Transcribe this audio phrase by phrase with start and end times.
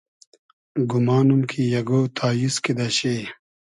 [0.91, 3.15] گومانوم کی اگۉ تاییز کیدۂ شی